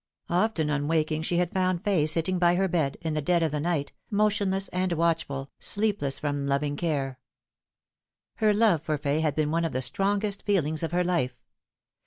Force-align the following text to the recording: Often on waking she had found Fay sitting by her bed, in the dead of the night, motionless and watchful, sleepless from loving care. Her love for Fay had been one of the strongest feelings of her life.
Often 0.31 0.71
on 0.71 0.87
waking 0.87 1.21
she 1.21 1.37
had 1.37 1.51
found 1.53 1.83
Fay 1.83 2.07
sitting 2.07 2.39
by 2.39 2.55
her 2.55 2.67
bed, 2.67 2.97
in 3.01 3.13
the 3.13 3.21
dead 3.21 3.43
of 3.43 3.51
the 3.51 3.59
night, 3.59 3.93
motionless 4.09 4.67
and 4.69 4.91
watchful, 4.93 5.51
sleepless 5.59 6.17
from 6.17 6.47
loving 6.47 6.75
care. 6.75 7.19
Her 8.37 8.51
love 8.51 8.81
for 8.81 8.97
Fay 8.97 9.19
had 9.19 9.35
been 9.35 9.51
one 9.51 9.63
of 9.63 9.73
the 9.73 9.79
strongest 9.83 10.41
feelings 10.41 10.81
of 10.81 10.91
her 10.91 11.03
life. 11.03 11.39